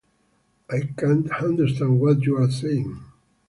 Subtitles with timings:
[0.67, 2.97] I can't understand what you are saying.